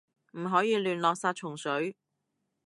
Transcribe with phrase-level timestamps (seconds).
[0.31, 1.95] 唔可以亂落殺蟲水